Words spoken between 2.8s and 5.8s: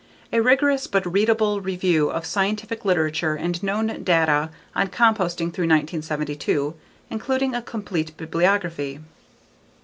literature and known data on composting through